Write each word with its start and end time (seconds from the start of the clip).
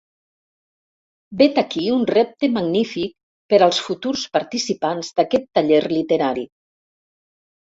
Vet 1.41 1.59
aquí 1.61 1.83
un 1.97 2.07
repte 2.11 2.49
magnífic 2.55 3.13
per 3.55 3.59
als 3.67 3.83
futurs 3.91 4.25
participants 4.39 5.13
d'aquest 5.21 5.47
taller 5.59 5.83
literari. 5.93 6.49